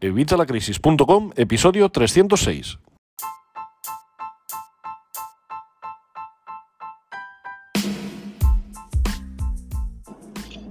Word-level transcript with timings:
Evitalacrisis.com, 0.00 1.32
episodio 1.36 1.88
306. 1.88 2.78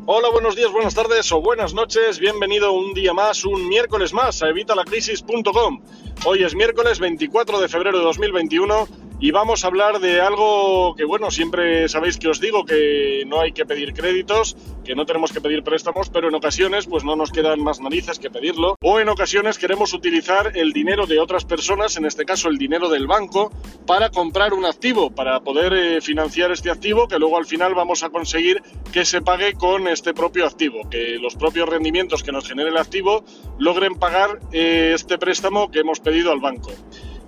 Hola, 0.08 0.30
buenos 0.30 0.56
días, 0.56 0.72
buenas 0.72 0.94
tardes 0.94 1.32
o 1.32 1.42
buenas 1.42 1.74
noches. 1.74 2.20
Bienvenido 2.20 2.72
un 2.74 2.94
día 2.94 3.14
más, 3.14 3.44
un 3.44 3.68
miércoles 3.68 4.14
más 4.14 4.44
a 4.44 4.50
evitalacrisis.com. 4.50 5.82
Hoy 6.26 6.44
es 6.44 6.54
miércoles 6.54 7.00
24 7.00 7.60
de 7.60 7.68
febrero 7.68 7.98
de 7.98 8.04
2021 8.04 9.05
y 9.20 9.32
vamos 9.32 9.64
a 9.64 9.68
hablar 9.68 10.00
de 10.00 10.20
algo 10.22 10.96
que, 10.96 11.06
bueno, 11.06 11.32
siempre 11.32 11.88
sabéis 11.88 12.18
que 12.18 12.28
os 12.28 12.40
digo 12.40 12.66
que 12.66 13.24
no 13.28 13.40
hay 13.40 13.54
que 13.54 13.66
pedir 13.66 13.94
créditos, 13.94 14.58
que 14.84 14.96
no 14.96 15.06
tenemos 15.06 15.32
que 15.32 15.42
pedir 15.42 15.64
préstamos, 15.64 16.10
pero 16.10 16.28
en 16.28 16.36
ocasiones 16.36 16.86
pues 16.86 17.04
no 17.04 17.16
nos 17.16 17.32
quedan 17.32 17.64
más 17.64 17.80
narices 17.80 18.20
que 18.20 18.30
pedirlo, 18.30 18.76
o 18.82 19.00
en 19.00 19.10
ocasiones 19.10 19.58
queremos 19.58 19.94
utilizar 19.94 20.52
el 20.56 20.74
dinero 20.74 21.06
de 21.06 21.20
otras 21.20 21.46
personas, 21.46 21.96
en 21.98 22.06
este 22.06 22.26
caso 22.26 22.50
el 22.50 22.58
dinero 22.58 22.90
del 22.90 23.08
banco, 23.08 23.52
para 23.86 24.10
comprar 24.10 24.54
un 24.54 24.66
activo, 24.66 25.12
para 25.12 25.40
poder 25.40 25.74
eh, 25.74 26.02
financiar 26.02 26.52
este 26.52 26.70
activo 26.70 27.08
que 27.08 27.18
luego 27.18 27.38
al 27.38 27.46
final 27.46 27.74
vamos 27.74 28.04
a 28.04 28.10
conseguir 28.10 28.62
que 28.92 29.06
se 29.06 29.22
pague 29.22 29.54
con 29.54 29.88
este 29.88 30.14
propio 30.14 30.46
activo, 30.46 30.90
que 30.90 31.18
los 31.20 31.36
propios 31.36 31.70
rendimientos 31.70 32.24
que 32.24 32.32
nos 32.32 32.48
genere 32.48 32.70
el 32.70 32.78
activo 32.78 33.24
logren 33.60 33.96
pagar 33.96 34.40
eh, 34.52 34.92
este 34.94 35.18
préstamo 35.18 35.72
que 35.72 35.80
hemos 35.80 36.00
pedido 36.00 36.32
al 36.32 36.40
banco. 36.40 36.72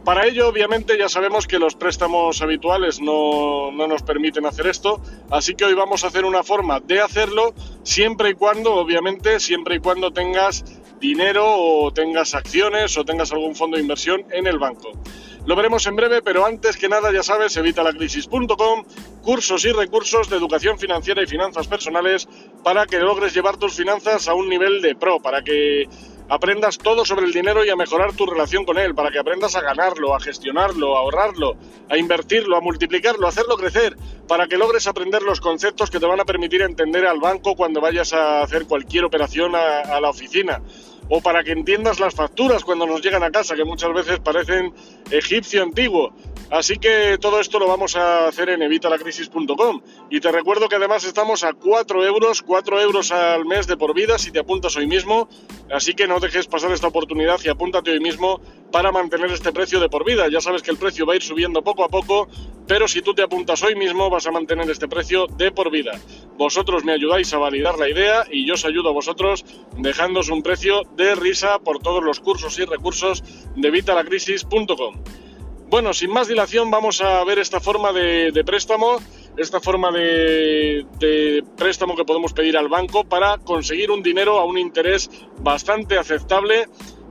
Para 0.08 0.26
ello, 0.26 0.48
obviamente, 0.48 0.98
ya 0.98 1.10
sabemos 1.10 1.48
que 1.48 1.60
los 1.60 1.76
préstamos 1.76 2.42
habituales 2.42 3.02
no, 3.02 3.72
nos 3.74 4.04
permiten 4.04 4.46
hacer 4.46 4.68
esto, 4.68 5.02
así 5.30 5.54
que 5.54 5.66
hoy 5.66 5.74
vamos 5.74 6.06
a 6.06 6.08
hacer 6.08 6.24
una 6.24 6.44
forma 6.44 6.80
de 6.80 7.02
hacerlo 7.02 7.54
siempre 7.84 8.30
y 8.30 8.34
cuando, 8.36 8.76
obviamente, 8.76 9.42
siempre 9.42 9.76
y 9.76 9.80
cuando 9.80 10.14
tengas 10.14 10.64
dinero 11.02 11.46
o 11.46 11.92
tengas 11.92 12.36
acciones 12.36 12.98
o 12.98 13.04
tengas 13.04 13.34
algún 13.34 13.54
fondo 13.54 13.76
de 13.76 13.82
inversión 13.82 14.24
en 14.32 14.48
el 14.48 14.58
banco. 14.60 14.94
Lo 15.46 15.58
veremos 15.58 15.86
en 15.88 15.98
breve, 15.98 16.22
pero 16.22 16.46
antes 16.46 16.78
que 16.78 16.88
nada, 16.88 17.12
ya 17.12 17.22
sabes, 17.22 17.58
evitalacrisis.com, 17.58 18.86
cursos 19.22 19.66
y 19.66 19.74
recursos 19.74 20.30
de 20.30 20.38
educación 20.38 20.80
financiera 20.80 21.22
y 21.22 21.28
finanzas 21.28 21.68
personales 21.68 22.30
para 22.64 22.86
que 22.86 23.00
logres 23.00 23.34
llevar 23.34 23.58
tus 23.58 23.74
finanzas 23.74 24.30
a 24.30 24.34
un 24.36 24.48
nivel 24.48 24.82
de 24.82 24.96
pro, 24.96 25.20
para 25.20 25.42
que 25.42 25.90
aprendas 26.30 26.78
todo 26.78 27.06
sobre 27.06 27.26
el 27.26 27.34
dinero 27.34 27.64
y 27.66 27.70
a 27.70 27.76
mejorar 27.76 28.14
tu 28.14 28.26
relación 28.26 28.66
con 28.66 28.78
él, 28.78 28.94
para 28.94 29.12
que 29.12 29.20
aprendas 29.20 29.56
a 29.56 29.62
ganarlo, 29.62 30.16
a 30.16 30.20
gestionarlo, 30.20 30.96
a 30.96 31.00
ahorrarlo, 31.00 31.58
a 31.90 31.98
invertirlo, 31.98 32.58
a 32.58 32.62
multiplicarlo, 32.62 33.26
a 33.26 33.30
hacerlo 33.30 33.58
crecer, 33.58 33.98
para 34.28 34.48
que 34.48 34.58
logres 34.58 34.88
aprender 34.88 35.22
los 35.22 35.40
conceptos 35.40 35.90
que 35.90 36.00
te 36.00 36.06
van 36.06 36.20
a 36.20 36.26
permitir 36.26 36.62
entender 36.62 37.06
al 37.06 37.20
banco 37.20 37.56
cuando 37.56 37.82
vayas 37.82 38.14
a 38.14 38.42
hacer 38.42 38.66
cualquier 38.66 39.06
operación 39.06 39.56
a, 39.56 40.00
la 40.00 40.10
oficina 40.10 40.62
o 41.10 41.22
para 41.22 41.44
que 41.44 41.52
entiendas 41.52 42.00
las 42.00 42.14
facturas 42.14 42.64
cuando 42.64 42.86
nos 42.86 43.02
llegan 43.02 43.24
a 43.24 43.32
casa, 43.32 43.56
que 43.56 43.64
muchas 43.64 43.94
veces 43.94 44.20
parecen 44.20 44.74
egipcio 45.12 45.64
antiguo. 45.64 46.14
Así 46.50 46.78
que 46.78 47.18
todo 47.20 47.42
esto 47.42 47.60
lo 47.60 47.68
vamos 47.68 47.96
a 47.96 48.28
hacer 48.28 48.50
en 48.50 48.62
evitalacrisis.com. 48.62 49.82
Y 50.10 50.22
te 50.22 50.32
recuerdo 50.32 50.70
que 50.70 50.78
además 50.78 51.04
estamos 51.04 51.44
a 51.44 51.54
4 51.54 52.06
euros, 52.06 52.42
4 52.42 52.82
euros 52.82 53.12
al 53.12 53.46
mes 53.46 53.68
de 53.68 53.76
por 53.76 53.94
vida 53.94 54.18
si 54.18 54.32
te 54.32 54.40
apuntas 54.40 54.76
hoy 54.78 54.88
mismo. 54.88 55.28
Así 55.70 55.94
que 55.94 56.08
no 56.08 56.20
dejes 56.20 56.48
pasar 56.48 56.72
esta 56.72 56.88
oportunidad 56.88 57.40
y 57.44 57.50
apúntate 57.50 57.92
hoy 57.92 58.00
mismo 58.00 58.40
para 58.72 58.92
mantener 58.92 59.32
este 59.32 59.52
precio 59.52 59.80
de 59.82 59.90
por 59.90 60.06
vida. 60.06 60.30
Ya 60.30 60.40
sabes 60.40 60.62
que 60.62 60.72
el 60.72 60.78
precio 60.78 61.06
va 61.06 61.14
a 61.14 61.16
ir 61.18 61.24
subiendo 61.24 61.62
poco 61.62 61.84
a 61.84 61.90
poco, 61.90 62.30
pero 62.66 62.88
si 62.88 63.02
tú 63.02 63.14
te 63.14 63.24
apuntas 63.24 63.62
hoy 63.64 63.76
mismo 63.76 64.10
vas 64.10 64.26
a 64.28 64.32
mantener 64.32 64.70
este 64.70 64.88
precio 64.88 65.28
de 65.28 65.52
por 65.52 65.70
vida. 65.70 65.92
Vosotros 66.38 66.84
me 66.84 66.94
ayudáis 66.94 67.34
a 67.34 67.38
validar 67.38 67.80
la 67.80 67.90
idea 67.90 68.26
y 68.30 68.46
yo 68.46 68.54
os 68.54 68.66
ayudo 68.66 68.90
a 68.90 68.94
vosotros 68.94 69.44
dejándos 69.78 70.30
un 70.30 70.44
precio 70.44 70.84
de 70.96 71.16
risa 71.16 71.60
por 71.60 71.80
todos 71.80 72.04
los 72.04 72.20
cursos 72.20 72.58
y 72.60 72.66
recursos 72.66 73.24
de 73.56 73.72
vitalacrisis.com. 73.72 74.96
Bueno, 75.70 75.94
sin 75.94 76.12
más 76.12 76.28
dilación 76.28 76.72
vamos 76.72 77.02
a 77.02 77.24
ver 77.26 77.40
esta 77.40 77.60
forma 77.60 77.92
de, 77.92 78.44
préstamo, 78.46 79.00
esta 79.36 79.60
forma 79.60 79.92
de, 79.92 80.86
de, 80.98 81.44
préstamo 81.58 81.96
que 81.96 82.06
podemos 82.06 82.32
pedir 82.32 82.56
al 82.56 82.70
banco 82.70 83.04
para 83.04 83.38
conseguir 83.40 83.92
un 83.92 84.02
dinero 84.02 84.40
a 84.40 84.46
un 84.46 84.58
interés 84.58 85.10
bastante 85.40 85.98
aceptable 85.98 86.68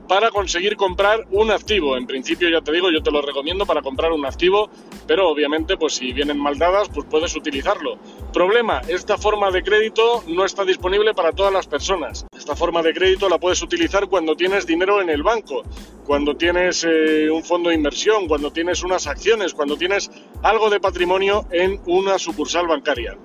para 0.07 0.31
conseguir 0.31 0.75
comprar 0.75 1.27
un 1.31 1.51
activo. 1.51 1.97
En 1.97 2.07
principio, 2.07 2.49
ya 2.49 2.61
te 2.61 2.71
digo, 2.71 2.89
yo 2.91 3.03
te 3.03 3.11
lo 3.11 3.21
recomiendo 3.21 3.65
para 3.65 3.81
comprar 3.81 4.11
un 4.11 4.25
activo, 4.25 4.69
pero 5.05 5.29
obviamente, 5.29 5.77
pues 5.77 5.95
si 5.95 6.13
vienen 6.13 6.39
mal 6.39 6.57
dadas, 6.57 6.89
pues 6.89 7.05
puedes 7.09 7.35
utilizarlo. 7.35 7.97
Problema, 8.33 8.81
esta 8.87 9.17
forma 9.17 9.51
de 9.51 9.63
crédito 9.63 10.23
no 10.27 10.45
está 10.45 10.63
disponible 10.65 11.13
para 11.13 11.31
todas 11.31 11.53
las 11.53 11.67
personas. 11.67 12.25
Esta 12.37 12.55
forma 12.55 12.81
de 12.81 12.93
crédito 12.93 13.29
la 13.29 13.37
puedes 13.37 13.61
utilizar 13.61 14.07
cuando 14.07 14.35
tienes 14.35 14.65
dinero 14.65 15.01
en 15.01 15.09
el 15.09 15.23
banco, 15.23 15.63
cuando 16.05 16.35
tienes 16.35 16.85
eh, 16.87 17.29
un 17.29 17.43
fondo 17.43 17.69
de 17.69 17.75
inversión, 17.75 18.27
cuando 18.27 18.51
tienes 18.51 18.83
unas 18.83 19.07
acciones, 19.07 19.53
cuando 19.53 19.77
tienes 19.77 20.09
algo 20.43 20.69
de 20.69 20.79
patrimonio 20.79 21.45
en 21.51 21.81
una 21.85 22.17
sucursal 22.17 22.67
bancaria. 22.67 23.17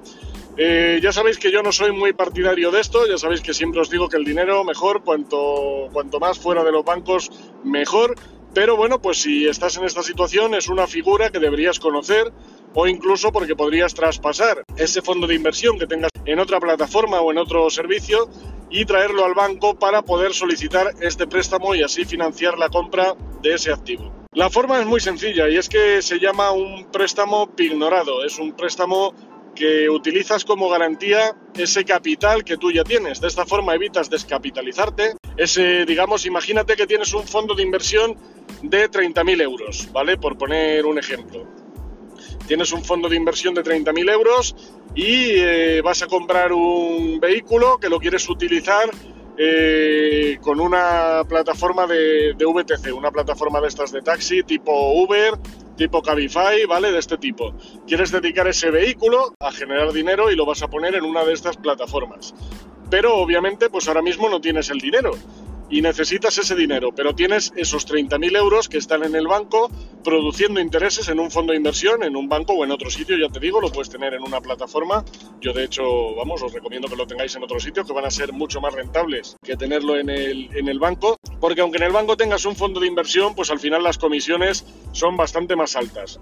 Eh, 0.57 1.01
ya 1.03 1.13
sabéis 1.13 1.39
que 1.39 1.51
yo 1.51 1.63
no 1.63 1.73
soy 1.73 1.93
muy 1.93 2.13
partidario 2.13 2.71
de 2.71 2.81
esto, 2.81 3.07
ya 3.07 3.17
sabéis 3.17 3.41
que 3.41 3.55
siempre 3.55 3.81
os 3.81 3.89
digo 3.89 4.09
que 4.09 4.19
el 4.19 4.25
dinero 4.25 4.65
mejor, 4.65 5.03
cuanto, 5.03 5.89
cuanto 5.93 6.21
más 6.21 6.39
fuera 6.39 6.63
de 6.63 6.73
los 6.73 6.85
bancos, 6.85 7.31
mejor. 7.65 8.15
Pero 8.55 8.77
bueno, 8.77 9.01
pues 9.01 9.23
si 9.23 9.47
estás 9.47 9.79
en 9.79 9.85
esta 9.85 10.03
situación 10.03 10.55
es 10.55 10.69
una 10.69 10.87
figura 10.87 11.31
que 11.31 11.39
deberías 11.39 11.79
conocer 11.79 12.31
o 12.75 12.87
incluso 12.87 13.33
porque 13.33 13.57
podrías 13.57 13.95
traspasar 13.95 14.63
ese 14.77 15.01
fondo 15.01 15.27
de 15.27 15.35
inversión 15.35 15.79
que 15.79 15.87
tengas 15.87 16.11
en 16.27 16.39
otra 16.39 16.61
plataforma 16.61 17.21
o 17.23 17.33
en 17.33 17.39
otro 17.39 17.71
servicio 17.71 18.29
y 18.69 18.85
traerlo 18.85 19.25
al 19.25 19.35
banco 19.35 19.79
para 19.79 20.03
poder 20.03 20.35
solicitar 20.35 20.93
este 21.01 21.27
préstamo 21.27 21.75
y 21.75 21.83
así 21.83 22.05
financiar 22.05 22.59
la 22.59 22.69
compra 22.69 23.15
de 23.43 23.55
ese 23.55 23.73
activo. 23.73 24.13
La 24.35 24.49
forma 24.49 24.81
es 24.81 24.87
muy 24.87 25.01
sencilla 25.01 25.49
y 25.49 25.57
es 25.57 25.69
que 25.69 26.01
se 26.01 26.19
llama 26.19 26.53
un 26.53 26.91
préstamo 26.91 27.55
pignorado, 27.55 28.25
es 28.25 28.39
un 28.39 28.53
préstamo 28.53 29.15
que 29.55 29.89
utilizas 29.89 30.45
como 30.45 30.69
garantía 30.69 31.37
ese 31.55 31.85
capital 31.85 32.45
que 32.45 32.57
tú 32.57 32.71
ya 32.71 32.85
tienes. 32.85 33.21
De 33.21 33.29
esta 33.29 33.47
forma 33.47 33.75
evitas 33.75 34.09
descapitalizarte. 34.09 35.15
Ese, 35.37 35.85
digamos, 35.85 36.27
imagínate 36.27 36.77
que 36.77 36.87
tienes 36.87 37.13
un 37.15 37.27
fondo 37.27 37.55
de 37.55 37.63
inversión 37.63 38.17
de 38.63 38.91
30.000 38.91 39.43
euros, 39.43 39.89
¿vale? 39.93 40.17
Por 40.17 40.37
poner 40.37 40.85
un 40.87 40.99
ejemplo. 40.99 41.47
Tienes 42.47 42.73
un 42.73 42.85
fondo 42.85 43.09
de 43.09 43.17
inversión 43.17 43.55
de 43.55 43.63
30.000 43.63 44.11
euros 44.11 44.55
y 44.95 45.31
eh, 45.37 45.81
vas 45.83 46.03
a 46.03 46.07
comprar 46.07 46.53
un 46.53 47.19
vehículo 47.21 47.79
que 47.79 47.89
lo 47.89 47.99
quieres 47.99 48.29
utilizar 48.29 48.91
eh, 49.39 50.39
con 50.43 50.61
una 50.61 51.23
plataforma 51.29 51.87
de, 51.87 52.35
de, 52.35 52.45
VTC, 52.45 52.95
una 52.95 53.11
plataforma 53.11 53.61
de 53.61 53.69
estas 53.69 53.93
de 53.93 54.03
taxi 54.03 54.43
tipo 54.43 54.93
Uber 54.93 55.35
tipo 55.77 56.03
Cabify, 56.03 56.65
¿vale? 56.67 56.93
De 56.93 56.99
este 56.99 57.19
tipo. 57.19 57.55
Quieres 57.87 58.13
dedicar 58.13 58.47
ese 58.47 58.71
vehículo 58.71 59.35
a 59.41 59.51
generar 59.53 59.93
dinero 59.93 60.31
y 60.31 60.37
lo 60.37 60.47
vas 60.47 60.63
a 60.63 60.69
poner 60.69 60.95
en 60.95 61.05
una 61.05 61.25
de 61.25 61.33
estas 61.33 61.57
plataformas. 61.57 62.35
Pero 62.91 63.17
obviamente, 63.17 63.71
pues 63.71 63.89
ahora 63.89 64.03
mismo 64.03 64.29
no 64.29 64.41
tienes 64.41 64.69
el 64.71 64.79
dinero 64.79 65.13
y 65.73 65.81
necesitas 65.81 66.37
ese 66.37 66.55
dinero, 66.55 66.95
pero 66.95 67.15
tienes 67.15 67.51
esos 67.57 67.89
30.000 67.89 68.37
euros 68.37 68.69
que 68.69 68.77
están 68.77 69.05
en 69.05 69.17
el 69.17 69.27
banco 69.27 69.71
produciendo 70.05 70.61
intereses 70.61 71.09
en 71.09 71.19
un 71.19 71.31
fondo 71.31 71.53
de 71.53 71.57
inversión, 71.57 72.03
en 72.03 72.15
un 72.15 72.29
banco 72.29 72.53
o 72.53 72.65
en 72.65 72.71
otro 72.71 72.91
sitio, 72.91 73.17
ya 73.17 73.33
te 73.33 73.41
digo, 73.41 73.59
lo 73.59 73.73
puedes 73.73 73.89
tener 73.89 74.13
en 74.13 74.23
una 74.23 74.43
plataforma. 74.43 75.03
Yo 75.41 75.55
de 75.55 75.65
hecho, 75.65 76.15
vamos, 76.15 76.43
os 76.43 76.53
recomiendo 76.53 76.89
que 76.89 76.97
lo 76.97 77.07
tengáis 77.07 77.35
en 77.37 77.43
otro 77.43 77.59
sitio, 77.59 77.87
que 77.87 77.93
van 77.95 78.05
a 78.05 78.11
ser 78.11 78.35
mucho 78.35 78.61
más 78.61 78.75
rentables 78.75 79.37
que 79.43 79.57
tenerlo 79.57 79.97
en 79.97 80.11
el, 80.11 80.55
en 80.55 80.69
el 80.69 80.79
banco, 80.79 81.19
porque 81.41 81.63
aunque 81.63 81.79
en 81.79 81.85
el 81.85 81.93
banco 81.93 82.19
tengas 82.19 82.45
un 82.45 82.55
fondo 82.55 82.79
de 82.79 82.87
inversión, 82.87 83.35
pues 83.35 83.51
al 83.51 83.59
final 83.59 83.83
las 83.83 83.97
comisiones 83.97 84.67
son 84.93 85.17
bastante 85.17 85.57
más 85.57 85.75
altas. 85.75 86.21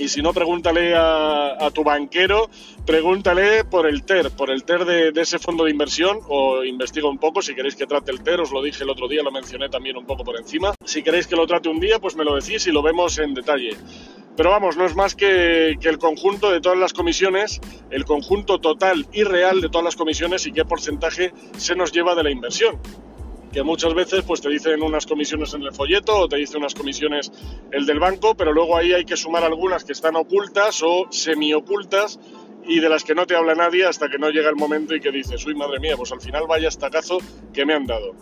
Y 0.00 0.08
si 0.08 0.22
no, 0.22 0.32
pregúntale 0.32 0.94
a, 0.96 1.70
tu 1.74 1.84
banquero, 1.84 2.48
pregúntale 2.86 3.64
por 3.64 3.86
el 3.86 4.02
TER, 4.02 4.30
por 4.30 4.50
el 4.50 4.64
TER 4.64 4.86
de, 4.86 5.20
ese 5.20 5.38
fondo 5.38 5.64
de 5.64 5.70
inversión, 5.70 6.20
o 6.26 6.64
investiga 6.64 7.06
un 7.06 7.18
poco, 7.18 7.42
si 7.42 7.54
queréis 7.54 7.76
que 7.76 7.86
trate 7.86 8.10
el 8.10 8.22
TER, 8.22 8.40
os 8.40 8.50
lo 8.50 8.62
dije 8.62 8.82
el 8.82 8.88
otro 8.88 9.08
día, 9.08 9.22
lo 9.22 9.30
mencioné 9.30 9.68
también 9.68 9.98
un 9.98 10.06
poco 10.06 10.24
por 10.24 10.38
encima. 10.38 10.74
Si 10.86 11.02
queréis 11.02 11.26
que 11.26 11.36
lo 11.36 11.46
trate 11.46 11.68
un 11.68 11.80
día, 11.80 11.98
pues 11.98 12.16
me 12.16 12.24
lo 12.24 12.34
decís 12.34 12.66
y 12.66 12.72
lo 12.72 12.80
vemos 12.80 13.18
en 13.18 13.34
detalle. 13.34 13.76
Pero 14.38 14.48
vamos, 14.48 14.78
no 14.78 14.86
es 14.86 14.96
más 14.96 15.14
que, 15.14 15.76
que, 15.78 15.90
el 15.90 15.98
conjunto 15.98 16.50
de 16.50 16.62
todas 16.62 16.78
las 16.78 16.94
comisiones, 16.94 17.60
el 17.90 18.06
conjunto 18.06 18.58
total 18.58 19.06
y 19.12 19.24
real 19.24 19.60
de 19.60 19.68
todas 19.68 19.84
las 19.84 19.96
comisiones 19.96 20.46
y 20.46 20.52
qué 20.52 20.64
porcentaje 20.64 21.34
se 21.58 21.76
nos 21.76 21.92
lleva 21.92 22.14
de 22.14 22.22
la 22.22 22.30
inversión 22.30 22.80
que 23.52 23.62
muchas 23.62 23.94
veces 23.94 24.22
pues 24.26 24.40
te 24.40 24.48
dicen 24.48 24.82
unas 24.82 25.06
comisiones 25.06 25.54
en 25.54 25.62
el 25.62 25.72
folleto 25.72 26.16
o 26.16 26.28
te 26.28 26.36
dice 26.36 26.56
unas 26.56 26.74
comisiones 26.74 27.32
el 27.72 27.86
del 27.86 27.98
banco, 27.98 28.34
pero 28.34 28.52
luego 28.52 28.76
ahí 28.76 28.92
hay 28.92 29.04
que 29.04 29.16
sumar 29.16 29.44
algunas 29.44 29.84
que 29.84 29.92
están 29.92 30.16
ocultas 30.16 30.82
o 30.82 31.06
semi 31.10 31.52
ocultas 31.52 32.18
y 32.66 32.80
de 32.80 32.88
las 32.88 33.04
que 33.04 33.14
no 33.14 33.26
te 33.26 33.34
habla 33.34 33.54
nadie 33.54 33.86
hasta 33.86 34.08
que 34.08 34.18
no 34.18 34.30
llega 34.30 34.48
el 34.48 34.56
momento 34.56 34.94
y 34.94 35.00
que 35.00 35.10
dices, 35.10 35.44
uy 35.46 35.54
madre 35.54 35.80
mía, 35.80 35.96
pues 35.96 36.12
al 36.12 36.20
final 36.20 36.44
vaya 36.46 36.68
estacazo 36.68 37.18
que 37.52 37.64
me 37.64 37.74
han 37.74 37.86
dado. 37.86 38.14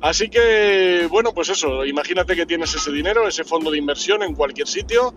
Así 0.00 0.30
que, 0.30 1.08
bueno, 1.10 1.34
pues 1.34 1.50
eso, 1.50 1.84
imagínate 1.84 2.34
que 2.34 2.46
tienes 2.46 2.74
ese 2.74 2.90
dinero, 2.90 3.28
ese 3.28 3.44
fondo 3.44 3.70
de 3.70 3.78
inversión 3.78 4.22
en 4.22 4.34
cualquier 4.34 4.66
sitio, 4.66 5.12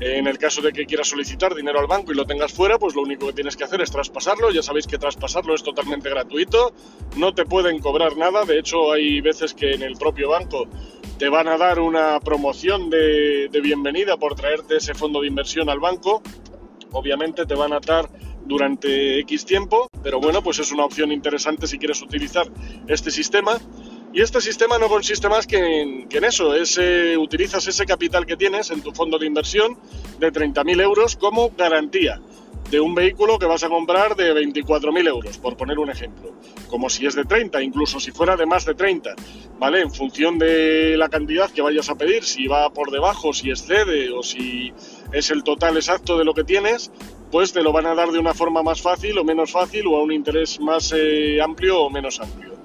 En 0.00 0.28
el 0.28 0.38
caso 0.38 0.62
de 0.62 0.72
que 0.72 0.86
quieras 0.86 1.08
solicitar 1.08 1.54
dinero 1.54 1.80
al 1.80 1.88
banco 1.88 2.12
y 2.12 2.14
lo 2.14 2.24
tengas 2.24 2.52
fuera, 2.52 2.78
pues 2.78 2.94
lo 2.94 3.02
único 3.02 3.26
que 3.26 3.32
tienes 3.32 3.56
que 3.56 3.64
hacer 3.64 3.80
es 3.80 3.90
traspasarlo. 3.90 4.50
Ya 4.52 4.62
sabéis 4.62 4.86
que 4.86 4.96
traspasarlo 4.96 5.54
es 5.54 5.64
totalmente 5.64 6.08
gratuito, 6.08 6.72
no 7.16 7.34
te 7.34 7.44
pueden 7.44 7.80
cobrar 7.80 8.16
nada. 8.16 8.44
De 8.44 8.58
hecho, 8.58 8.92
hay 8.92 9.20
veces 9.20 9.54
que 9.54 9.72
en 9.72 9.82
el 9.82 9.96
propio 9.96 10.28
banco 10.28 10.68
te 11.18 11.28
van 11.28 11.48
a 11.48 11.58
dar 11.58 11.80
una 11.80 12.20
promoción 12.20 12.90
de, 12.90 13.50
bienvenida 13.60 14.16
por 14.16 14.36
traerte 14.36 14.76
ese 14.76 14.94
fondo 14.94 15.20
de 15.20 15.26
inversión 15.26 15.68
al 15.68 15.80
banco. 15.80 16.22
Obviamente 16.92 17.44
te 17.44 17.56
van 17.56 17.72
a 17.72 17.78
atar 17.78 18.08
durante 18.46 19.18
X 19.20 19.44
tiempo, 19.44 19.88
pero 20.02 20.20
bueno, 20.20 20.42
pues 20.42 20.60
es 20.60 20.70
una 20.70 20.84
opción 20.84 21.10
interesante 21.10 21.66
si 21.66 21.76
quieres 21.76 22.00
utilizar 22.02 22.46
este 22.86 23.10
sistema. 23.10 23.58
Y 24.12 24.22
este 24.22 24.40
sistema 24.40 24.78
no 24.78 24.88
consiste 24.88 25.28
más 25.28 25.46
que 25.46 25.82
en, 25.82 26.24
eso, 26.24 26.54
es, 26.54 26.78
utilizas 27.18 27.66
ese 27.66 27.84
capital 27.84 28.24
que 28.24 28.36
tienes 28.36 28.70
en 28.70 28.82
tu 28.82 28.92
fondo 28.92 29.18
de 29.18 29.26
inversión 29.26 29.78
de 30.18 30.32
30.000 30.32 30.80
euros 30.80 31.16
como 31.16 31.50
garantía 31.56 32.20
de 32.70 32.80
un 32.80 32.94
vehículo 32.94 33.38
que 33.38 33.46
vas 33.46 33.62
a 33.64 33.68
comprar 33.68 34.14
de 34.14 34.32
24.000 34.34 35.08
euros, 35.08 35.38
por 35.38 35.56
poner 35.56 35.78
un 35.78 35.90
ejemplo, 35.90 36.32
como 36.68 36.90
si 36.90 37.06
es 37.06 37.14
de 37.14 37.24
30, 37.24 37.62
incluso 37.62 37.98
si 37.98 38.10
fuera 38.10 38.36
de 38.36 38.44
más 38.44 38.66
de 38.66 38.74
30, 38.74 39.14
¿vale? 39.58 39.80
En 39.80 39.90
función 39.90 40.38
de 40.38 40.96
la 40.98 41.08
cantidad 41.08 41.50
que 41.50 41.62
vayas 41.62 41.88
a 41.88 41.94
pedir, 41.94 42.24
si 42.24 42.46
va 42.46 42.70
por 42.70 42.90
debajo, 42.90 43.32
si 43.32 43.50
excede 43.50 44.10
o 44.10 44.22
si 44.22 44.72
es 45.12 45.30
el 45.30 45.44
total 45.44 45.76
exacto 45.76 46.18
de 46.18 46.24
lo 46.24 46.34
que 46.34 46.44
tienes, 46.44 46.90
pues 47.30 47.52
te 47.52 47.62
lo 47.62 47.72
van 47.72 47.86
a 47.86 47.94
dar 47.94 48.10
de 48.10 48.18
una 48.18 48.34
forma 48.34 48.62
más 48.62 48.82
fácil 48.82 49.16
o 49.18 49.24
menos 49.24 49.50
fácil 49.50 49.86
o 49.86 49.96
a 49.96 50.02
un 50.02 50.12
interés 50.12 50.60
más 50.60 50.92
eh, 50.94 51.40
amplio 51.40 51.80
o 51.80 51.90
menos 51.90 52.20
amplio. 52.20 52.57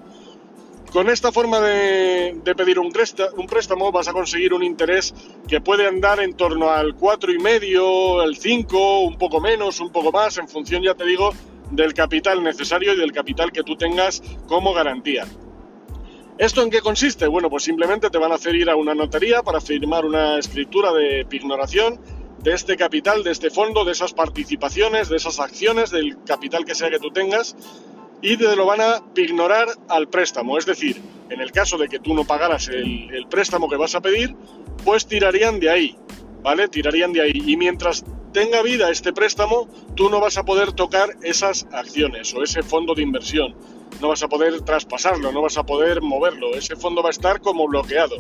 Con 0.94 1.10
esta 1.10 1.32
forma 1.32 1.60
de, 1.60 2.40
pedir 2.56 2.78
un, 2.78 2.92
préstamo 2.92 3.92
vas 3.92 4.08
a 4.08 4.14
conseguir 4.14 4.54
un 4.54 4.62
interés 4.62 5.12
que 5.48 5.60
puede 5.60 5.88
andar 5.88 6.20
en 6.20 6.34
torno 6.34 6.70
al 6.70 6.96
4,5, 6.96 8.24
el 8.24 8.38
5, 8.38 9.00
un 9.00 9.18
poco 9.18 9.42
menos, 9.42 9.80
un 9.80 9.92
poco 9.92 10.12
más, 10.12 10.38
en 10.38 10.48
función, 10.48 10.84
ya 10.84 10.94
te 10.94 11.04
digo, 11.04 11.32
del 11.72 11.96
capital 11.96 12.44
necesario 12.44 12.94
y 12.94 12.98
del 12.98 13.12
capital 13.12 13.52
que 13.52 13.64
tú 13.64 13.76
tengas 13.76 14.22
como 14.46 14.72
garantía. 14.72 15.26
¿Esto 16.38 16.62
en 16.62 16.70
qué 16.70 16.82
consiste? 16.82 17.26
Bueno, 17.26 17.50
pues 17.50 17.64
simplemente 17.64 18.12
te 18.12 18.20
van 18.20 18.32
a 18.32 18.36
hacer 18.36 18.54
ir 18.54 18.70
a 18.70 18.76
una 18.76 18.94
notaría 18.94 19.42
para 19.42 19.60
firmar 19.60 20.06
una 20.06 20.38
escritura 20.38 20.94
de 20.94 21.26
pignoración 21.26 22.00
de 22.38 22.54
este 22.54 22.78
capital, 22.78 23.24
de 23.24 23.32
este 23.32 23.50
fondo, 23.50 23.84
de 23.84 23.94
esas 23.94 24.14
participaciones, 24.14 25.10
de 25.10 25.16
esas 25.16 25.40
acciones, 25.40 25.90
del 25.90 26.24
capital 26.24 26.66
que 26.66 26.76
sea 26.76 26.92
que 26.92 27.00
tú 27.00 27.10
tengas 27.10 27.56
y 28.24 28.38
te 28.38 28.56
lo 28.56 28.66
van 28.66 28.80
a 28.80 29.04
ignorar 29.18 29.68
al 29.90 30.08
préstamo. 30.08 30.58
Es 30.58 30.66
decir, 30.66 31.00
en 31.30 31.42
el 31.42 31.52
caso 31.52 31.78
de 31.78 31.90
que 31.90 32.00
tú 32.00 32.14
no 32.14 32.24
pagaras 32.24 32.70
el, 32.70 33.28
préstamo 33.30 33.70
que 33.70 33.76
vas 33.76 33.96
a 33.96 34.02
pedir, 34.02 34.34
pues 34.86 35.06
tirarían 35.06 35.60
de 35.60 35.70
ahí, 35.70 35.98
¿vale? 36.42 36.70
Tirarían 36.70 37.12
de 37.12 37.22
ahí. 37.22 37.44
Y 37.46 37.58
mientras 37.58 38.06
tenga 38.32 38.62
vida 38.62 38.90
este 38.90 39.12
préstamo, 39.12 39.68
tú 39.96 40.10
no 40.10 40.22
vas 40.22 40.38
a 40.38 40.44
poder 40.44 40.72
tocar 40.72 41.10
esas 41.22 41.68
acciones 41.74 42.34
o 42.34 42.42
ese 42.42 42.64
fondo 42.64 42.96
de 42.96 43.02
inversión. 43.02 43.56
No 44.00 44.08
vas 44.08 44.24
a 44.24 44.30
poder 44.30 44.62
traspasarlo, 44.62 45.34
no 45.34 45.42
vas 45.42 45.58
a 45.58 45.64
poder 45.64 46.02
moverlo. 46.02 46.56
Ese 46.56 46.78
fondo 46.78 47.04
va 47.04 47.10
a 47.10 47.12
estar 47.12 47.42
como 47.42 47.68
bloqueado. 47.68 48.16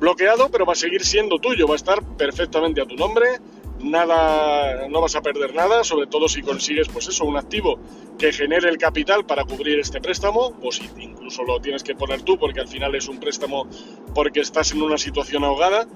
Bloqueado, 0.00 0.50
pero 0.50 0.66
va 0.66 0.72
a 0.72 0.76
seguir 0.76 1.04
siendo 1.04 1.38
tuyo, 1.38 1.68
va 1.68 1.74
a 1.74 1.76
estar 1.76 2.02
perfectamente 2.16 2.80
a 2.80 2.84
tu 2.84 2.96
nombre, 2.96 3.38
nada, 3.86 4.88
no 4.88 5.00
vas 5.00 5.16
a 5.16 5.22
perder 5.22 5.54
nada, 5.54 5.84
sobre 5.84 6.06
todo 6.06 6.28
si 6.28 6.42
consigues, 6.42 6.88
pues 6.88 7.08
eso, 7.08 7.24
un 7.24 7.36
activo 7.36 7.78
que 8.18 8.32
genere 8.32 8.68
el 8.68 8.78
capital 8.78 9.24
para 9.24 9.44
cubrir 9.44 9.78
este 9.78 10.00
préstamo, 10.00 10.52
o 10.62 10.72
si 10.72 10.88
incluso 10.98 11.42
lo 11.44 11.60
tienes 11.60 11.82
que 11.82 11.94
poner 11.94 12.22
tú 12.22 12.38
porque 12.38 12.60
al 12.60 12.68
final 12.68 12.94
es 12.94 13.08
un 13.08 13.18
préstamo 13.18 13.66
porque 14.14 14.40
estás 14.40 14.72
en 14.72 14.82
una 14.82 14.98
situación 14.98 15.44
ahogada, 15.44 15.86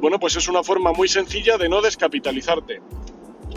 bueno, 0.00 0.18
pues 0.18 0.36
es 0.36 0.48
una 0.48 0.62
forma 0.62 0.92
muy 0.92 1.08
sencilla 1.08 1.58
de 1.58 1.68
no 1.68 1.82
descapitalizarte. 1.82 2.80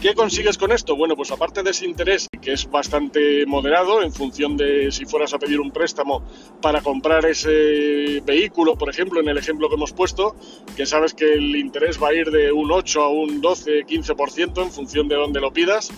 ¿Qué 0.01 0.15
consigues 0.15 0.57
con 0.57 0.71
esto? 0.71 0.95
Bueno, 0.95 1.15
pues 1.15 1.29
aparte 1.29 1.61
de 1.61 1.69
ese 1.69 1.85
interés, 1.85 2.27
que 2.41 2.53
es 2.53 2.67
bastante 2.67 3.45
moderado 3.45 4.01
en 4.01 4.11
función 4.11 4.57
de 4.57 4.91
si 4.91 5.05
fueras 5.05 5.31
a 5.35 5.37
pedir 5.37 5.59
un 5.59 5.69
préstamo 5.69 6.23
para 6.59 6.81
comprar 6.81 7.23
ese 7.27 8.19
vehículo, 8.25 8.75
por 8.79 8.89
ejemplo, 8.89 9.19
en 9.19 9.29
el 9.29 9.37
ejemplo 9.37 9.69
que 9.69 9.75
hemos 9.75 9.93
puesto, 9.93 10.35
que 10.75 10.87
sabes 10.87 11.13
que 11.13 11.33
el 11.33 11.55
interés 11.55 12.01
va 12.01 12.07
a 12.07 12.13
ir 12.15 12.31
de 12.31 12.51
un 12.51 12.71
8 12.71 12.99
a 12.99 13.09
un 13.09 13.41
12, 13.41 13.85
15% 13.85 14.63
en 14.63 14.71
función 14.71 15.07
de 15.07 15.17
dónde 15.17 15.39
lo 15.39 15.53
pidas, 15.53 15.91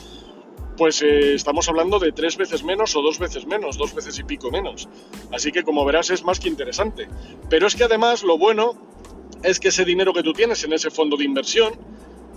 pues 0.75 1.01
eh, 1.01 1.35
estamos 1.35 1.69
hablando 1.69 1.97
de 1.97 2.11
tres 2.11 2.35
veces 2.35 2.61
menos 2.65 2.97
o 2.97 3.01
dos 3.01 3.19
veces 3.19 3.47
menos, 3.47 3.77
dos 3.77 3.95
veces 3.95 4.19
y 4.19 4.25
pico 4.25 4.51
menos. 4.51 4.89
Así 5.31 5.53
que 5.53 5.63
como 5.63 5.85
verás 5.85 6.09
es 6.09 6.25
más 6.25 6.41
que 6.41 6.49
interesante. 6.49 7.07
Pero 7.49 7.67
es 7.67 7.75
que 7.75 7.85
además 7.85 8.23
lo 8.23 8.37
bueno 8.37 8.73
es 9.43 9.61
que 9.61 9.69
ese 9.69 9.85
dinero 9.85 10.13
que 10.13 10.23
tú 10.23 10.33
tienes 10.33 10.61
en 10.65 10.73
ese 10.73 10.89
fondo 10.89 11.15
de 11.15 11.23
inversión, 11.23 11.73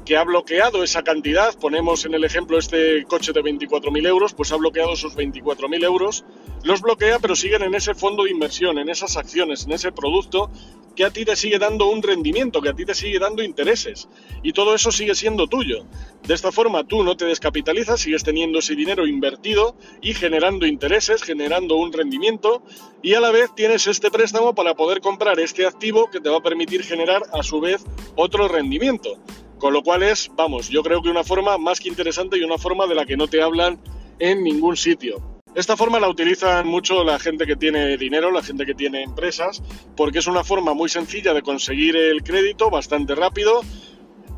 que 0.06 0.16
ha 0.16 0.22
bloqueado 0.22 0.84
esa 0.84 1.02
cantidad, 1.02 1.52
ponemos 1.58 2.04
en 2.04 2.14
el 2.14 2.22
ejemplo 2.22 2.58
este 2.58 3.04
coche 3.04 3.32
de 3.32 3.42
24.000 3.42 4.06
euros, 4.06 4.34
pues 4.34 4.52
ha 4.52 4.56
bloqueado 4.56 4.92
esos 4.92 5.16
24.000 5.16 5.84
euros, 5.84 6.24
los 6.62 6.80
bloquea 6.80 7.18
pero 7.18 7.34
siguen 7.34 7.62
en 7.62 7.74
ese 7.74 7.92
fondo 7.92 8.22
de 8.22 8.30
inversión, 8.30 8.78
en 8.78 8.88
esas 8.88 9.16
acciones, 9.16 9.64
en 9.66 9.72
ese 9.72 9.90
producto 9.90 10.48
que 10.94 11.04
a 11.04 11.10
ti 11.10 11.24
te 11.24 11.34
sigue 11.34 11.58
dando 11.58 11.90
un 11.90 12.02
rendimiento, 12.02 12.62
que 12.62 12.68
a 12.68 12.72
ti 12.72 12.84
te 12.84 12.94
sigue 12.94 13.18
dando 13.18 13.42
intereses 13.42 14.08
y 14.44 14.52
todo 14.52 14.76
eso 14.76 14.92
sigue 14.92 15.16
siendo 15.16 15.48
tuyo. 15.48 15.84
De 16.22 16.34
esta 16.34 16.52
forma 16.52 16.84
tú 16.84 17.02
no 17.02 17.16
te 17.16 17.24
descapitalizas, 17.24 18.00
sigues 18.00 18.22
teniendo 18.22 18.60
ese 18.60 18.76
dinero 18.76 19.08
invertido 19.08 19.76
y 20.00 20.14
generando 20.14 20.66
intereses, 20.66 21.24
generando 21.24 21.74
un 21.76 21.92
rendimiento 21.92 22.62
y 23.02 23.14
a 23.14 23.20
la 23.20 23.32
vez 23.32 23.52
tienes 23.56 23.88
este 23.88 24.12
préstamo 24.12 24.54
para 24.54 24.74
poder 24.74 25.00
comprar 25.00 25.40
este 25.40 25.66
activo 25.66 26.08
que 26.10 26.20
te 26.20 26.30
va 26.30 26.38
a 26.38 26.42
permitir 26.42 26.84
generar 26.84 27.22
a 27.32 27.42
su 27.42 27.60
vez 27.60 27.84
otro 28.14 28.46
rendimiento. 28.46 29.18
Con 29.58 29.72
lo 29.72 29.82
cual 29.82 30.02
es, 30.02 30.30
vamos, 30.34 30.68
yo 30.68 30.82
creo 30.82 31.02
que 31.02 31.08
una 31.08 31.24
forma 31.24 31.56
más 31.58 31.80
que 31.80 31.88
interesante 31.88 32.38
y 32.38 32.42
una 32.42 32.58
forma 32.58 32.86
de 32.86 32.94
la 32.94 33.06
que 33.06 33.16
no 33.16 33.26
te 33.26 33.42
hablan 33.42 33.78
en 34.18 34.42
ningún 34.42 34.76
sitio. 34.76 35.40
Esta 35.54 35.74
forma 35.74 35.98
la 35.98 36.10
utilizan 36.10 36.66
mucho 36.66 37.02
la 37.02 37.18
gente 37.18 37.46
que 37.46 37.56
tiene 37.56 37.96
dinero, 37.96 38.30
la 38.30 38.42
gente 38.42 38.66
que 38.66 38.74
tiene 38.74 39.02
empresas, 39.02 39.62
porque 39.96 40.18
es 40.18 40.26
una 40.26 40.44
forma 40.44 40.74
muy 40.74 40.90
sencilla 40.90 41.32
de 41.32 41.40
conseguir 41.40 41.96
el 41.96 42.22
crédito, 42.22 42.68
bastante 42.68 43.14
rápido 43.14 43.62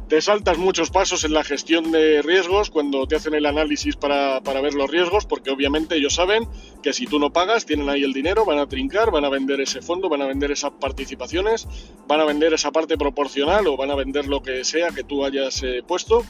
te 0.09 0.23
saltas 0.23 0.57
muchos 0.57 0.91
pasos 0.91 1.25
en 1.25 1.35
la 1.35 1.45
gestión 1.45 1.93
de 1.93 2.23
riesgos 2.23 2.71
cuando 2.71 3.07
te 3.07 3.17
hacen 3.17 3.35
el 3.35 3.45
análisis 3.45 3.97
para, 3.97 4.41
ver 4.41 4.73
los 4.73 4.91
riesgos, 4.91 5.27
porque 5.27 5.51
obviamente 5.51 5.97
ellos 5.97 6.15
saben 6.15 6.49
que 6.83 6.95
si 6.95 7.07
tú 7.07 7.19
no 7.19 7.31
pagas, 7.31 7.67
tienen 7.67 7.91
ahí 7.91 8.05
el 8.05 8.15
dinero, 8.15 8.47
van 8.47 8.59
a 8.59 8.67
trincar, 8.67 9.11
van 9.11 9.27
a 9.27 9.29
vender 9.29 9.61
ese 9.61 9.83
fondo, 9.83 10.09
van 10.09 10.23
a 10.23 10.27
vender 10.27 10.51
esas 10.51 10.73
participaciones, 10.73 11.69
van 12.07 12.21
a 12.21 12.25
vender 12.25 12.55
esa 12.55 12.73
parte 12.73 12.97
proporcional 12.97 13.67
o 13.67 13.77
van 13.77 13.91
a 13.91 13.95
vender 13.95 14.27
lo 14.27 14.43
que 14.43 14.65
sea 14.65 14.89
que 14.89 15.05
tú 15.05 15.27
hayas 15.27 15.63
eh, 15.63 15.83
puesto 15.87 16.25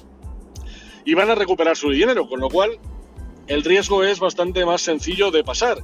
y 1.04 1.14
van 1.14 1.30
a 1.30 1.36
recuperar 1.36 1.76
su 1.76 1.90
dinero, 1.90 2.28
con 2.28 2.40
lo 2.40 2.48
cual 2.48 2.80
el 3.46 3.62
riesgo 3.62 4.02
es 4.02 4.18
bastante 4.18 4.66
más 4.66 4.82
sencillo 4.82 5.30
de 5.30 5.44
pasar. 5.44 5.78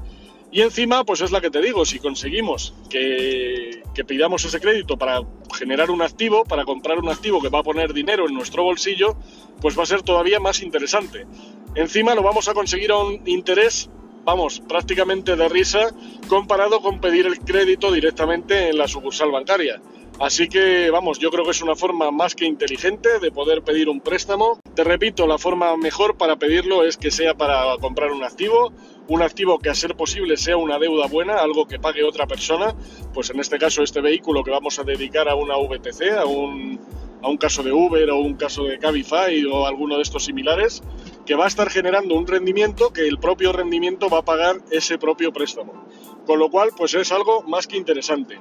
Y 0.54 0.62
encima, 0.62 1.02
pues 1.02 1.20
es 1.20 1.32
la 1.32 1.40
que 1.40 1.50
te 1.50 1.60
digo, 1.60 1.84
si 1.84 1.98
conseguimos 1.98 2.74
que, 2.88 3.82
pidamos 4.06 4.44
ese 4.44 4.60
crédito 4.60 4.96
para 4.96 5.20
generar 5.52 5.90
un 5.90 6.00
activo, 6.00 6.44
para 6.44 6.64
comprar 6.64 7.00
un 7.00 7.08
activo 7.08 7.42
que 7.42 7.48
va 7.48 7.58
a 7.58 7.62
poner 7.64 7.92
dinero 7.92 8.28
en 8.28 8.34
nuestro 8.34 8.62
bolsillo, 8.62 9.16
pues 9.60 9.76
va 9.76 9.82
a 9.82 9.86
ser 9.86 10.02
todavía 10.02 10.38
más 10.38 10.62
interesante. 10.62 11.26
Encima 11.74 12.14
lo 12.14 12.22
vamos 12.22 12.46
a 12.46 12.54
conseguir 12.54 12.92
a 12.92 12.98
un 12.98 13.20
interés, 13.26 13.90
vamos, 14.22 14.60
prácticamente 14.60 15.34
de 15.34 15.48
risa 15.48 15.88
comparado 16.28 16.80
con 16.80 17.00
pedir 17.00 17.26
el 17.26 17.40
crédito 17.40 17.90
directamente 17.90 18.70
en 18.70 18.78
la 18.78 18.86
sucursal 18.86 19.32
bancaria. 19.32 19.82
Así 20.20 20.48
que, 20.48 20.90
vamos, 20.90 21.18
yo 21.18 21.30
creo 21.30 21.44
que 21.44 21.50
es 21.50 21.60
una 21.60 21.74
forma 21.74 22.12
más 22.12 22.36
que 22.36 22.44
inteligente 22.44 23.18
de 23.18 23.32
poder 23.32 23.62
pedir 23.62 23.88
un 23.88 24.00
préstamo. 24.00 24.60
Te 24.74 24.84
repito, 24.84 25.26
la 25.26 25.38
forma 25.38 25.76
mejor 25.76 26.16
para 26.16 26.36
pedirlo 26.36 26.84
es 26.84 26.96
que 26.96 27.10
sea 27.10 27.34
para 27.34 27.76
comprar 27.80 28.12
un 28.12 28.22
activo, 28.22 28.72
un 29.08 29.22
activo 29.22 29.58
que 29.58 29.70
a 29.70 29.74
ser 29.74 29.96
posible 29.96 30.36
sea 30.36 30.56
una 30.56 30.78
deuda 30.78 31.08
buena, 31.08 31.38
algo 31.38 31.66
que 31.66 31.80
pague 31.80 32.04
otra 32.04 32.26
persona, 32.26 32.76
pues 33.12 33.30
en 33.30 33.40
este 33.40 33.58
caso 33.58 33.82
este 33.82 34.00
vehículo 34.00 34.44
que 34.44 34.52
vamos 34.52 34.78
a 34.78 34.84
dedicar 34.84 35.28
a 35.28 35.34
una 35.34 35.56
VTC, 35.56 36.12
a 36.16 36.26
un, 36.26 36.80
a 37.20 37.28
un 37.28 37.36
caso 37.36 37.64
de 37.64 37.72
Uber 37.72 38.08
o 38.10 38.18
un 38.18 38.34
caso 38.34 38.64
de 38.64 38.78
Cabify 38.78 39.44
o 39.46 39.66
alguno 39.66 39.96
de 39.96 40.02
estos 40.02 40.24
similares, 40.24 40.80
que 41.26 41.34
va 41.34 41.44
a 41.44 41.48
estar 41.48 41.68
generando 41.70 42.14
un 42.14 42.26
rendimiento 42.26 42.92
que 42.92 43.08
el 43.08 43.18
propio 43.18 43.52
rendimiento 43.52 44.08
va 44.08 44.18
a 44.18 44.24
pagar 44.24 44.58
ese 44.70 44.96
propio 44.96 45.32
préstamo. 45.32 45.86
Con 46.24 46.38
lo 46.38 46.50
cual, 46.50 46.70
pues 46.76 46.94
es 46.94 47.10
algo 47.10 47.42
más 47.42 47.66
que 47.66 47.76
interesante. 47.76 48.38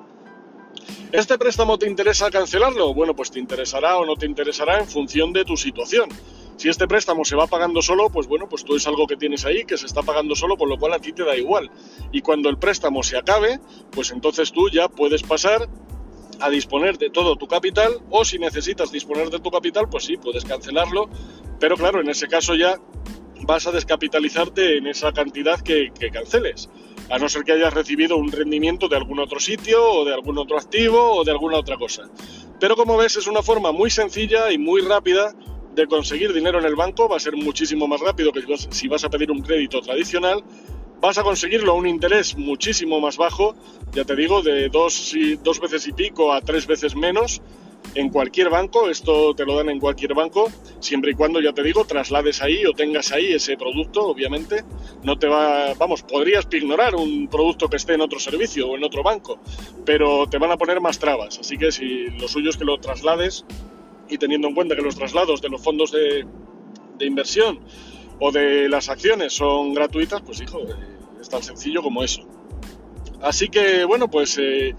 ¿Este 1.11 1.37
préstamo 1.37 1.77
te 1.77 1.87
interesa 1.87 2.31
cancelarlo? 2.31 2.93
Bueno, 2.93 3.15
pues 3.15 3.29
te 3.29 3.39
interesará 3.39 3.97
o 3.97 4.05
no 4.05 4.15
te 4.15 4.25
interesará 4.25 4.79
en 4.79 4.87
función 4.87 5.31
de 5.31 5.45
tu 5.45 5.55
situación. 5.55 6.09
Si 6.57 6.69
este 6.69 6.87
préstamo 6.87 7.25
se 7.25 7.35
va 7.35 7.47
pagando 7.47 7.81
solo, 7.81 8.09
pues 8.09 8.27
bueno, 8.27 8.47
pues 8.47 8.63
tú 8.63 8.75
es 8.75 8.87
algo 8.87 9.05
que 9.05 9.15
tienes 9.15 9.45
ahí 9.45 9.63
que 9.65 9.77
se 9.77 9.85
está 9.85 10.01
pagando 10.01 10.35
solo, 10.35 10.57
por 10.57 10.69
lo 10.69 10.77
cual 10.77 10.93
a 10.93 10.99
ti 10.99 11.13
te 11.13 11.23
da 11.23 11.35
igual. 11.35 11.69
Y 12.11 12.21
cuando 12.21 12.49
el 12.49 12.57
préstamo 12.57 13.03
se 13.03 13.17
acabe, 13.17 13.59
pues 13.91 14.11
entonces 14.11 14.51
tú 14.51 14.69
ya 14.69 14.87
puedes 14.87 15.23
pasar 15.23 15.69
a 16.39 16.49
disponer 16.49 16.97
de 16.97 17.09
todo 17.09 17.35
tu 17.35 17.47
capital 17.47 17.99
o 18.09 18.25
si 18.25 18.39
necesitas 18.39 18.91
disponer 18.91 19.29
de 19.29 19.39
tu 19.39 19.51
capital, 19.51 19.89
pues 19.89 20.05
sí, 20.05 20.17
puedes 20.17 20.45
cancelarlo, 20.45 21.09
pero 21.59 21.77
claro, 21.77 22.01
en 22.01 22.09
ese 22.09 22.27
caso 22.27 22.55
ya 22.55 22.79
vas 23.41 23.67
a 23.67 23.71
descapitalizarte 23.71 24.77
en 24.77 24.87
esa 24.87 25.11
cantidad 25.11 25.59
que, 25.61 25.91
que 25.97 26.09
canceles 26.09 26.69
a 27.09 27.17
no 27.17 27.29
ser 27.29 27.43
que 27.43 27.51
hayas 27.51 27.73
recibido 27.73 28.17
un 28.17 28.31
rendimiento 28.31 28.87
de 28.87 28.95
algún 28.95 29.19
otro 29.19 29.39
sitio 29.39 29.83
o 29.83 30.05
de 30.05 30.13
algún 30.13 30.37
otro 30.37 30.57
activo 30.57 31.17
o 31.17 31.23
de 31.23 31.31
alguna 31.31 31.57
otra 31.57 31.77
cosa. 31.77 32.03
Pero 32.59 32.75
como 32.75 32.97
ves 32.97 33.17
es 33.17 33.27
una 33.27 33.41
forma 33.41 33.71
muy 33.71 33.89
sencilla 33.89 34.51
y 34.51 34.57
muy 34.57 34.81
rápida 34.81 35.33
de 35.75 35.87
conseguir 35.87 36.33
dinero 36.33 36.59
en 36.59 36.65
el 36.65 36.75
banco, 36.75 37.09
va 37.09 37.17
a 37.17 37.19
ser 37.19 37.35
muchísimo 37.35 37.87
más 37.87 37.99
rápido 37.99 38.31
que 38.31 38.41
si 38.71 38.87
vas 38.87 39.03
a 39.03 39.09
pedir 39.09 39.31
un 39.31 39.41
crédito 39.41 39.81
tradicional, 39.81 40.43
vas 41.01 41.17
a 41.17 41.23
conseguirlo 41.23 41.73
a 41.73 41.75
un 41.75 41.87
interés 41.87 42.37
muchísimo 42.37 43.01
más 43.01 43.17
bajo, 43.17 43.55
ya 43.91 44.05
te 44.05 44.15
digo, 44.15 44.41
de 44.41 44.69
dos, 44.69 45.13
dos 45.43 45.59
veces 45.59 45.87
y 45.87 45.93
pico 45.93 46.31
a 46.31 46.41
tres 46.41 46.67
veces 46.67 46.95
menos 46.95 47.41
en 47.95 48.09
cualquier 48.09 48.49
banco, 48.49 48.89
esto 48.89 49.35
te 49.35 49.45
lo 49.45 49.55
dan 49.55 49.69
en 49.69 49.79
cualquier 49.79 50.13
banco, 50.13 50.51
siempre 50.79 51.11
y 51.11 51.13
cuando, 51.13 51.41
ya 51.41 51.53
te 51.53 51.63
digo, 51.63 51.85
traslades 51.85 52.41
ahí 52.41 52.65
o 52.65 52.73
tengas 52.73 53.11
ahí 53.11 53.33
ese 53.33 53.57
producto, 53.57 54.07
obviamente. 54.07 54.63
No 55.03 55.17
te 55.17 55.27
va, 55.27 55.73
vamos, 55.75 56.03
podrías 56.03 56.47
ignorar 56.51 56.95
un 56.95 57.27
producto 57.27 57.69
que 57.69 57.77
esté 57.77 57.93
en 57.93 58.01
otro 58.01 58.19
servicio 58.19 58.69
o 58.69 58.75
en 58.75 58.83
otro 58.83 59.03
banco, 59.03 59.39
pero 59.85 60.27
te 60.27 60.37
van 60.37 60.51
a 60.51 60.57
poner 60.57 60.81
más 60.81 60.99
trabas. 60.99 61.39
Así 61.39 61.57
que 61.57 61.71
si 61.71 62.07
lo 62.19 62.27
suyo 62.27 62.49
es 62.49 62.57
que 62.57 62.65
lo 62.65 62.79
traslades 62.79 63.45
y 64.09 64.17
teniendo 64.17 64.47
en 64.47 64.55
cuenta 64.55 64.75
que 64.75 64.81
los 64.81 64.95
traslados 64.95 65.41
de 65.41 65.49
los 65.49 65.61
fondos 65.61 65.91
de, 65.91 66.25
inversión 66.99 67.59
o 68.19 68.31
de 68.31 68.69
las 68.69 68.87
acciones 68.87 69.33
son 69.33 69.73
gratuitas, 69.73 70.21
pues 70.21 70.39
hijo, 70.41 70.59
eh, 70.61 70.73
es 71.19 71.29
tan 71.29 71.43
sencillo 71.43 71.81
como 71.81 72.03
eso. 72.03 72.21
Así 73.21 73.49
que 73.49 73.83
bueno, 73.85 74.09
pues 74.09 74.37
eh, 74.37 74.75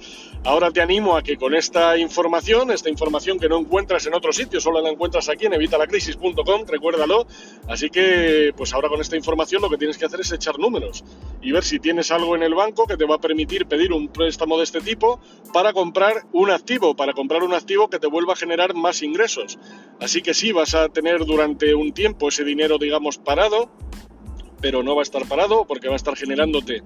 Ahora 0.46 0.70
te 0.70 0.82
animo 0.82 1.16
a 1.16 1.22
que 1.22 1.38
con 1.38 1.54
esta 1.54 1.96
información, 1.96 2.70
esta 2.70 2.90
información 2.90 3.38
que 3.38 3.48
no 3.48 3.58
encuentras 3.58 4.04
en 4.04 4.12
otro 4.12 4.30
sitio, 4.30 4.60
solo 4.60 4.82
la 4.82 4.90
encuentras 4.90 5.30
aquí 5.30 5.46
en 5.46 5.54
evitalacrisis.com, 5.54 6.66
recuérdalo. 6.66 7.26
Así 7.66 7.88
que, 7.88 8.52
pues 8.54 8.74
ahora 8.74 8.90
con 8.90 9.00
esta 9.00 9.16
información 9.16 9.62
lo 9.62 9.70
que 9.70 9.78
tienes 9.78 9.96
que 9.96 10.04
hacer 10.04 10.20
es 10.20 10.30
echar 10.32 10.58
números 10.58 11.02
y 11.40 11.50
ver 11.50 11.64
si 11.64 11.80
tienes 11.80 12.10
algo 12.10 12.36
en 12.36 12.42
el 12.42 12.54
banco 12.54 12.86
que 12.86 12.98
te 12.98 13.06
va 13.06 13.14
a 13.14 13.20
permitir 13.20 13.64
pedir 13.64 13.94
un 13.94 14.08
préstamo 14.08 14.58
de 14.58 14.64
este 14.64 14.82
tipo 14.82 15.18
para 15.50 15.72
comprar 15.72 16.26
un 16.32 16.50
activo, 16.50 16.94
para 16.94 17.14
comprar 17.14 17.42
un 17.42 17.54
activo 17.54 17.88
que 17.88 17.98
te 17.98 18.06
vuelva 18.06 18.34
a 18.34 18.36
generar 18.36 18.74
más 18.74 19.02
ingresos. 19.02 19.58
Así 19.98 20.20
que 20.20 20.34
sí, 20.34 20.52
vas 20.52 20.74
a 20.74 20.90
tener 20.90 21.24
durante 21.24 21.74
un 21.74 21.94
tiempo 21.94 22.28
ese 22.28 22.44
dinero, 22.44 22.76
digamos, 22.76 23.16
parado, 23.16 23.70
pero 24.60 24.82
no 24.82 24.94
va 24.94 25.00
a 25.00 25.04
estar 25.04 25.26
parado 25.26 25.64
porque 25.64 25.88
va 25.88 25.94
a 25.94 25.96
estar 25.96 26.16
generándote 26.16 26.82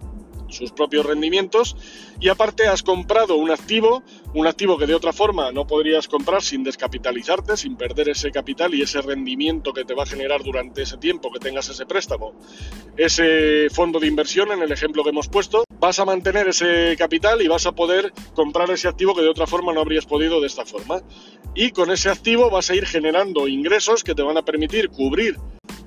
sus 0.49 0.73
propios 0.73 1.07
rendimientos 1.07 1.77
y 2.21 2.29
aparte 2.29 2.67
has 2.67 2.83
comprado 2.83 3.37
un 3.37 3.51
activo, 3.51 4.03
un 4.35 4.47
activo 4.47 4.79
que 4.79 4.87
de 4.87 4.95
otra 4.95 5.13
forma 5.13 5.53
no 5.53 5.67
podrías 5.67 6.09
comprar 6.09 6.43
sin 6.43 6.65
descapitalizarte, 6.65 7.57
sin 7.57 7.77
perder 7.77 8.11
ese 8.11 8.31
capital 8.31 8.75
y 8.75 8.83
ese 8.83 9.01
rendimiento 9.01 9.73
que 9.73 9.85
te 9.85 9.95
va 9.95 10.03
a 10.03 10.07
generar 10.07 10.43
durante 10.43 10.83
ese 10.83 10.97
tiempo 10.97 11.31
que 11.33 11.39
tengas 11.39 11.69
ese 11.69 11.87
préstamo, 11.87 12.35
ese 12.97 13.69
fondo 13.71 14.01
de 14.01 14.07
inversión 14.07 14.53
en 14.53 14.63
el 14.63 14.73
ejemplo 14.73 15.05
que 15.05 15.11
hemos 15.11 15.29
puesto, 15.29 15.65
vas 15.81 15.99
a 15.99 16.05
mantener 16.05 16.49
ese 16.49 16.97
capital 16.99 17.41
y 17.43 17.49
vas 17.49 17.67
a 17.67 17.73
poder 17.73 18.13
comprar 18.35 18.71
ese 18.71 18.89
activo 18.89 19.15
que 19.15 19.23
de 19.23 19.29
otra 19.29 19.47
forma 19.47 19.73
no 19.73 19.81
habrías 19.81 20.07
podido 20.07 20.41
de 20.41 20.47
esta 20.47 20.65
forma. 20.65 21.03
Y 21.55 21.71
con 21.71 21.91
ese 21.91 22.11
activo 22.11 22.51
vas 22.51 22.71
a 22.71 22.75
ir 22.75 22.87
generando 22.87 23.49
ingresos 23.49 24.05
que 24.05 24.15
te 24.15 24.23
van 24.23 24.37
a 24.37 24.43
permitir 24.43 24.89
cubrir 24.89 25.37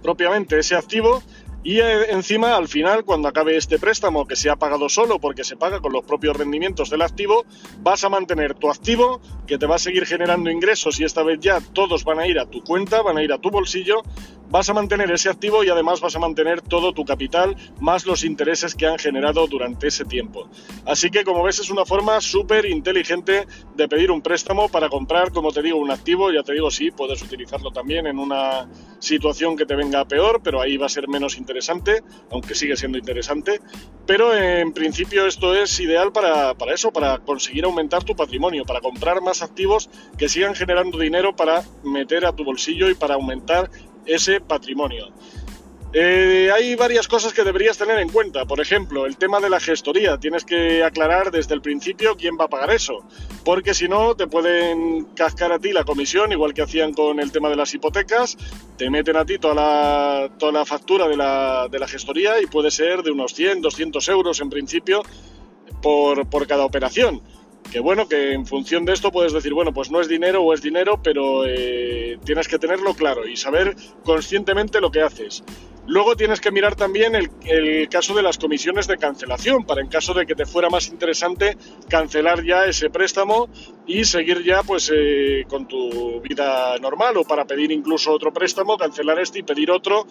propiamente 0.01 0.60
ese 0.60 0.75
activo 0.75 1.22
y 1.63 1.80
eh, 1.80 2.12
encima, 2.12 2.56
al 2.56 2.68
final, 2.68 3.06
cuando 3.06 3.27
acabe 3.27 3.56
este 3.56 3.77
préstamo 3.77 4.25
que 4.25 4.36
se 4.36 4.50
ha 4.50 4.56
pagado 4.56 4.89
solo 4.89 5.20
porque 5.20 5.44
se 5.44 5.58
paga 5.58 5.80
con 5.80 5.94
los 5.94 6.03
propios 6.03 6.36
rendimientos 6.36 6.89
del 6.89 7.03
activo, 7.03 7.46
vas 7.80 8.03
a 8.03 8.10
mantener 8.10 8.56
tu 8.56 8.70
activo 8.70 9.22
que 9.46 9.60
te 9.60 9.68
va 9.68 9.75
a 9.75 9.80
seguir 9.80 10.06
generando 10.06 10.50
ingresos 10.50 11.00
y 11.00 11.03
esta 11.03 11.22
vez 11.22 11.39
ya 11.39 11.62
todos 11.62 12.03
van 12.03 12.20
a 12.20 12.27
ir 12.27 12.39
a 12.39 12.48
tu 12.48 12.63
cuenta, 12.63 13.01
van 13.03 13.18
a 13.18 13.24
ir 13.24 13.32
a 13.32 13.38
tu 13.38 13.51
bolsillo 13.51 14.01
vas 14.51 14.70
a 14.70 14.74
mantener 14.74 15.10
ese 15.12 15.29
activo 15.29 15.63
y 15.63 15.70
además 15.70 16.01
vas 16.01 16.15
a 16.15 16.20
mantener 16.20 16.62
todo 16.62 16.93
tu 16.93 17.05
capital 17.05 17.55
más 17.79 18.05
los 18.05 18.24
intereses 18.24 18.75
que 18.75 18.86
han 18.86 19.00
generado 19.00 19.48
durante 19.48 19.88
ese 19.88 20.05
tiempo. 20.05 20.50
Así 20.86 21.10
que 21.10 21.24
como 21.24 21.41
ves 21.43 21.60
es 21.60 21.70
una 21.70 21.86
forma 21.86 22.20
súper 22.22 22.65
inteligente 22.65 23.48
de 23.75 23.88
pedir 23.88 24.12
un 24.12 24.22
préstamo 24.22 24.70
para 24.70 24.89
comprar, 24.89 25.31
como 25.31 25.51
te 25.51 25.62
digo, 25.62 25.77
un 25.77 25.89
activo. 25.89 26.31
Ya 26.31 26.43
te 26.43 26.53
digo, 26.53 26.70
sí, 26.70 26.91
puedes 26.91 27.22
utilizarlo 27.22 27.72
también 27.72 28.08
en 28.08 28.20
una 28.20 28.70
situación 29.00 29.55
que 29.55 29.65
te 29.65 29.75
venga 29.75 30.05
peor, 30.05 30.41
pero 30.43 30.62
ahí 30.62 30.77
va 30.77 30.88
a 30.88 30.89
ser 30.89 31.08
menos 31.08 31.38
interesante, 31.38 32.03
aunque 32.29 32.53
sigue 32.53 32.75
siendo 32.75 32.98
interesante. 32.98 33.62
Pero 34.05 34.36
en 34.36 34.74
principio 34.74 35.25
esto 35.25 35.55
es 35.55 35.79
ideal 35.79 36.12
para, 36.12 36.53
para 36.55 36.74
eso, 36.74 36.91
para 36.91 37.20
conseguir 37.20 37.63
aumentar 37.63 38.03
tu 38.03 38.15
patrimonio, 38.15 38.65
para 38.65 38.81
comprar 38.81 39.22
más 39.22 39.41
activos 39.41 39.89
que 40.17 40.27
sigan 40.27 40.55
generando 40.55 41.00
dinero 41.00 41.36
para 41.36 41.63
meter 41.84 42.25
a 42.25 42.34
tu 42.34 42.43
bolsillo 42.43 42.89
y 42.89 42.96
para 42.96 43.15
aumentar 43.15 43.70
ese 44.05 44.41
patrimonio. 44.41 45.12
Eh, 45.93 46.50
hay 46.53 46.75
varias 46.75 47.05
cosas 47.05 47.34
que 47.34 47.43
deberías 47.43 47.77
tener 47.77 48.00
en 48.00 48.10
cuenta. 48.10 48.46
Por 48.46 48.62
ejemplo, 48.62 49.05
el 49.05 49.17
tema 49.17 49.41
de 49.41 49.50
la 49.50 49.60
gestoría. 49.60 50.17
Tienes 50.17 50.46
que 50.46 50.84
aclarar 50.84 51.31
desde 51.31 51.53
el 51.53 51.62
principio 51.62 52.15
quién 52.15 52.38
va 52.39 52.46
a 52.46 52.48
pagar 52.48 52.72
eso. 52.72 53.03
Porque 53.43 53.74
si 53.74 53.89
no, 53.89 54.15
te 54.15 54.27
pueden 54.27 55.05
cascar 55.15 55.51
a 55.51 55.60
ti 55.60 55.74
la 55.74 55.84
comisión, 55.84 56.31
igual 56.31 56.53
que 56.53 56.62
hacían 56.62 56.93
con 56.93 57.20
el 57.20 57.31
tema 57.31 57.50
de 57.50 57.58
las 57.58 57.74
hipotecas. 57.74 58.38
Te 58.77 58.89
meten 58.89 59.17
a 59.17 59.25
ti 59.25 59.38
toda 59.38 59.55
la, 59.55 60.29
toda 60.38 60.53
la 60.53 60.65
factura 60.65 61.10
de 61.10 61.17
la, 61.17 61.67
de 61.70 61.79
la 61.79 61.88
gestoría 61.88 62.41
y 62.41 62.46
puede 62.46 62.72
ser 62.72 63.03
de 63.03 63.12
unos 63.12 63.34
100, 63.34 63.62
200 63.62 64.08
euros 64.10 64.39
en 64.39 64.50
principio 64.50 65.03
por, 65.81 66.29
por 66.29 66.48
cada 66.48 66.63
operación 66.63 67.22
que 67.72 67.80
bueno, 67.80 68.08
que 68.08 68.34
en 68.34 68.46
función 68.46 68.86
de 68.86 68.94
esto 68.94 69.12
puedes 69.12 69.34
decir, 69.34 69.53
bueno, 69.53 69.74
pues 69.74 69.91
no 69.91 70.01
es 70.01 70.08
dinero 70.08 70.41
o 70.44 70.53
es 70.53 70.62
dinero, 70.62 71.01
pero 71.01 71.46
eh, 71.46 72.20
tienes 72.25 72.48
que 72.48 72.60
tenerlo 72.60 72.94
claro 72.94 73.27
y 73.27 73.38
saber 73.38 73.75
conscientemente 74.03 74.82
lo 74.82 74.91
que 74.91 75.01
haces. 75.01 75.44
Luego 75.88 76.15
tienes 76.15 76.39
que 76.39 76.51
mirar 76.51 76.75
también 76.75 77.15
el, 77.15 77.89
caso 77.89 78.13
de 78.13 78.22
las 78.22 78.38
comisiones 78.38 78.88
de 78.88 78.98
cancelación, 78.98 79.65
para 79.65 79.82
en 79.82 79.88
caso 79.88 80.13
de 80.13 80.25
que 80.25 80.36
te 80.36 80.46
fuera 80.46 80.70
más 80.70 80.88
interesante 80.89 81.58
cancelar 81.89 82.46
ya 82.46 82.65
ese 82.65 82.89
préstamo 82.89 83.50
y 83.88 84.06
seguir 84.06 84.44
ya 84.44 84.62
pues 84.62 84.91
eh, 84.94 85.44
con 85.50 85.68
tu 85.68 86.22
vida 86.22 86.77
normal 86.80 87.18
o 87.18 87.24
para 87.24 87.46
pedir 87.46 87.72
incluso 87.72 88.12
otro 88.12 88.32
préstamo, 88.32 88.77
cancelar 88.77 89.20
este 89.20 89.39
y 89.39 89.44
pedir 89.44 89.72
otro 89.72 90.06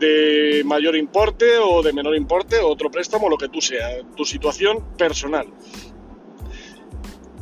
de 0.00 0.62
mayor 0.64 0.96
importe 0.96 1.58
o 1.58 1.82
de 1.82 1.92
menor 1.92 2.16
importe, 2.16 2.58
otro 2.58 2.90
préstamo, 2.90 3.28
lo 3.28 3.36
que 3.36 3.48
tú 3.48 3.60
sea, 3.60 4.02
tu 4.16 4.24
situación 4.24 4.96
personal. 4.96 5.46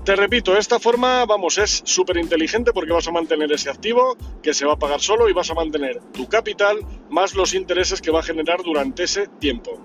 Te 0.08 0.16
repito, 0.16 0.56
esta 0.56 0.80
forma, 0.80 1.26
vamos, 1.26 1.58
es 1.58 1.82
súper 1.84 2.16
inteligente 2.16 2.72
porque 2.72 2.94
vas 2.94 3.06
a 3.06 3.12
mantener 3.12 3.52
ese 3.52 3.68
activo 3.68 4.16
que 4.42 4.54
se 4.54 4.64
va 4.64 4.72
a 4.72 4.78
pagar 4.78 5.02
solo 5.02 5.28
y 5.28 5.34
vas 5.34 5.50
a 5.50 5.54
mantener 5.54 6.00
tu 6.14 6.26
capital 6.26 6.78
más 7.10 7.34
los 7.34 7.52
intereses 7.52 8.00
que 8.00 8.10
va 8.10 8.20
a 8.20 8.22
generar 8.22 8.62
durante 8.62 9.02
ese 9.02 9.26
tiempo. 9.38 9.78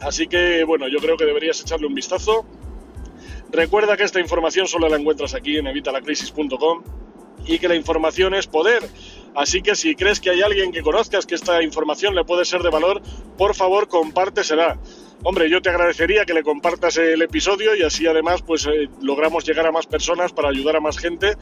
Así 0.00 0.26
que, 0.26 0.64
bueno, 0.64 0.88
yo 0.88 0.98
creo 0.98 1.16
que 1.16 1.24
deberías 1.24 1.60
echarle 1.60 1.86
un 1.86 1.94
vistazo. 1.94 2.44
Recuerda 3.52 3.96
que 3.96 4.02
esta 4.02 4.18
información 4.18 4.66
solo 4.66 4.88
la 4.88 4.96
encuentras 4.96 5.34
aquí 5.34 5.58
en 5.58 5.68
evitalacrisis.com 5.68 6.82
y 7.46 7.60
que 7.60 7.68
la 7.68 7.76
información 7.76 8.34
es 8.34 8.48
poder. 8.48 8.82
Así 9.36 9.62
que 9.62 9.76
si 9.76 9.94
crees 9.94 10.18
que 10.18 10.30
hay 10.30 10.42
alguien 10.42 10.72
que 10.72 10.82
conozcas 10.82 11.26
que 11.26 11.36
esta 11.36 11.62
información 11.62 12.16
le 12.16 12.24
puede 12.24 12.44
ser 12.44 12.64
de 12.64 12.70
valor, 12.70 13.02
por 13.38 13.54
favor 13.54 13.86
compártesela. 13.86 14.80
Hombre, 15.22 15.50
yo 15.50 15.60
te 15.60 15.68
agradecería 15.68 16.24
que 16.24 16.32
le 16.32 16.42
compartas 16.42 16.96
el 16.96 17.20
episodio 17.20 17.74
y 17.76 17.82
así 17.82 18.06
además 18.06 18.40
pues 18.40 18.66
eh, 18.66 18.88
logramos 19.02 19.44
llegar 19.44 19.66
a 19.66 19.72
más 19.72 19.86
personas 19.86 20.32
para 20.32 20.48
ayudar 20.48 20.76
a 20.76 20.80
más 20.80 20.96
gente. 20.96 21.36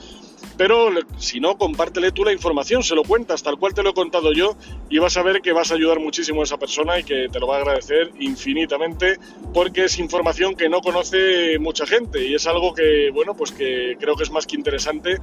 Pero 0.57 0.91
si 1.19 1.39
no, 1.39 1.57
compártele 1.57 2.11
tú 2.11 2.25
la 2.25 2.33
información, 2.33 2.83
se 2.83 2.97
lo 2.97 3.05
cuentas 3.05 3.45
tal 3.45 3.57
cual 3.57 3.75
te 3.75 3.85
lo 3.85 3.91
he 3.91 3.95
contado 3.95 4.33
yo 4.33 4.57
y 4.91 4.99
vas 4.99 5.17
a 5.17 5.23
ver 5.23 5.41
que 5.43 5.53
vas 5.53 5.71
a 5.71 5.75
ayudar 5.75 6.01
muchísimo 6.01 6.41
a 6.41 6.45
esa 6.45 6.57
persona 6.57 6.99
y 6.99 7.05
que 7.05 7.29
te 7.31 7.39
lo 7.39 7.47
va 7.47 7.59
a 7.59 7.61
agradecer 7.61 8.11
infinitamente 8.19 9.17
porque 9.55 9.85
es 9.85 10.01
información 10.01 10.57
que 10.57 10.69
no 10.69 10.81
conoce 10.81 11.61
mucha 11.61 11.87
gente 11.87 12.27
y 12.27 12.35
es 12.35 12.49
algo 12.49 12.75
que, 12.75 13.11
bueno, 13.13 13.37
pues 13.37 13.53
que 13.53 13.97
creo 14.01 14.17
que 14.17 14.25
es 14.25 14.33
más 14.33 14.49
que 14.49 14.57
interesante 14.57 15.19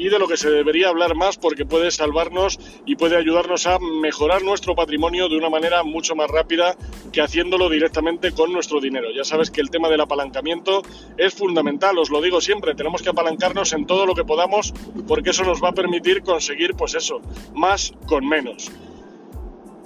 y 0.00 0.08
de 0.08 0.18
lo 0.18 0.26
que 0.26 0.38
se 0.38 0.50
debería 0.50 0.88
hablar 0.88 1.14
más 1.14 1.36
porque 1.36 1.66
puede 1.66 1.90
salvarnos 1.90 2.58
y 2.86 2.96
puede 2.96 3.16
ayudarnos 3.16 3.66
a 3.66 3.78
mejorar 3.78 4.42
nuestro 4.42 4.74
patrimonio 4.74 5.28
de 5.28 5.36
una 5.36 5.50
manera 5.50 5.82
mucho 5.82 6.16
más 6.16 6.28
rápida 6.28 6.74
que 7.12 7.20
haciéndolo 7.20 7.68
directamente 7.68 8.32
con 8.32 8.50
nuestro 8.50 8.80
dinero. 8.80 9.08
Ya 9.14 9.24
sabes 9.24 9.50
que 9.50 9.60
el 9.60 9.68
tema 9.68 9.90
del 9.90 10.00
apalancamiento 10.00 10.82
es 11.18 11.34
fundamental, 11.34 11.98
os 11.98 12.08
lo 12.08 12.22
digo 12.22 12.40
siempre, 12.40 12.74
tenemos 12.74 13.02
que 13.02 13.10
apalancarnos 13.10 13.74
en 13.74 13.86
todo 13.86 14.06
lo 14.06 14.14
que 14.14 14.24
podamos 14.24 14.72
porque 15.06 15.30
eso 15.30 15.44
nos 15.44 15.62
va 15.62 15.68
a 15.68 15.72
permitir 15.72 16.22
conseguir, 16.22 16.74
pues 16.74 16.94
eso, 16.94 17.20
más 17.54 17.92
con 18.06 18.26
menos. 18.26 18.70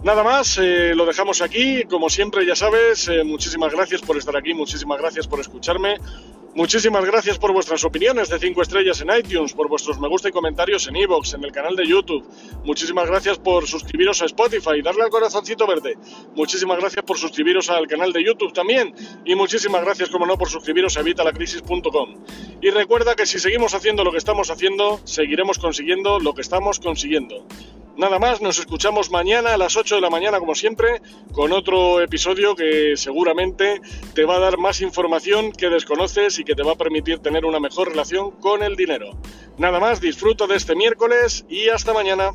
Nada 0.04 0.22
más, 0.22 0.58
eh, 0.58 0.94
lo 0.94 1.06
dejamos 1.06 1.40
aquí. 1.40 1.84
Como 1.84 2.10
siempre, 2.10 2.44
ya 2.44 2.54
sabes, 2.54 3.08
eh, 3.08 3.24
muchísimas 3.24 3.72
gracias 3.72 4.02
por 4.02 4.18
estar 4.18 4.36
aquí, 4.36 4.52
muchísimas 4.52 4.98
gracias 4.98 5.26
por 5.26 5.40
escucharme. 5.40 5.96
Muchísimas 6.54 7.04
gracias 7.04 7.36
por 7.36 7.52
vuestras 7.52 7.82
opiniones 7.82 8.28
de 8.28 8.38
5 8.38 8.62
estrellas 8.62 9.00
en 9.00 9.08
iTunes, 9.10 9.52
por 9.54 9.68
vuestros 9.68 9.98
me 9.98 10.06
gusta 10.06 10.28
y 10.28 10.32
comentarios 10.32 10.86
en 10.86 10.94
iVoox, 10.94 11.34
en 11.34 11.42
el 11.42 11.50
canal 11.50 11.74
de 11.74 11.84
YouTube. 11.84 12.24
Muchísimas 12.62 13.08
gracias 13.08 13.38
por 13.38 13.66
suscribiros 13.66 14.22
a 14.22 14.26
Spotify, 14.26 14.80
darle 14.80 15.02
al 15.02 15.10
corazoncito 15.10 15.66
verde. 15.66 15.98
Muchísimas 16.36 16.78
gracias 16.78 17.04
por 17.04 17.18
suscribiros 17.18 17.70
al 17.70 17.88
canal 17.88 18.12
de 18.12 18.24
YouTube 18.24 18.52
también. 18.52 18.94
Y 19.24 19.34
muchísimas 19.34 19.82
gracias, 19.82 20.10
como 20.10 20.26
no, 20.26 20.38
por 20.38 20.48
suscribiros 20.48 20.96
a 20.96 21.00
evitalacrisis.com. 21.00 22.24
Y 22.62 22.70
recuerda 22.70 23.16
que 23.16 23.26
si 23.26 23.40
seguimos 23.40 23.74
haciendo 23.74 24.04
lo 24.04 24.12
que 24.12 24.18
estamos 24.18 24.48
haciendo, 24.48 25.00
seguiremos 25.02 25.58
consiguiendo 25.58 26.20
lo 26.20 26.34
que 26.34 26.42
estamos 26.42 26.78
consiguiendo. 26.78 27.44
Nada 27.96 28.18
más, 28.18 28.40
nos 28.40 28.58
escuchamos 28.58 29.12
mañana 29.12 29.54
a 29.54 29.56
las 29.56 29.76
8 29.76 29.94
de 29.94 30.00
la 30.00 30.10
mañana 30.10 30.40
como 30.40 30.56
siempre 30.56 31.00
con 31.30 31.52
otro 31.52 32.00
episodio 32.00 32.56
que 32.56 32.96
seguramente 32.96 33.80
te 34.14 34.24
va 34.24 34.36
a 34.36 34.40
dar 34.40 34.58
más 34.58 34.80
información 34.80 35.52
que 35.52 35.68
desconoces 35.68 36.40
y 36.40 36.44
que 36.44 36.56
te 36.56 36.64
va 36.64 36.72
a 36.72 36.76
permitir 36.76 37.20
tener 37.20 37.44
una 37.44 37.60
mejor 37.60 37.90
relación 37.90 38.32
con 38.32 38.64
el 38.64 38.74
dinero. 38.74 39.16
Nada 39.58 39.78
más, 39.78 40.00
disfruta 40.00 40.48
de 40.48 40.56
este 40.56 40.74
miércoles 40.74 41.46
y 41.48 41.68
hasta 41.68 41.92
mañana. 41.92 42.32